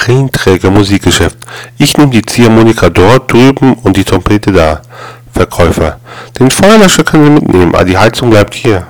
Marienträger 0.00 0.70
Musikgeschäft. 0.70 1.36
Ich 1.76 1.96
nehm 1.98 2.10
die 2.10 2.22
Ziehharmonika 2.22 2.88
dort 2.88 3.30
drüben 3.30 3.74
und 3.74 3.96
die 3.96 4.04
Trompete 4.04 4.50
da. 4.50 4.80
Verkäufer. 5.32 6.00
Den 6.38 6.50
Feuerlöscher 6.50 7.04
können 7.04 7.24
Sie 7.26 7.30
mitnehmen, 7.32 7.74
aber 7.74 7.84
die 7.84 7.98
Heizung 7.98 8.30
bleibt 8.30 8.54
hier. 8.54 8.86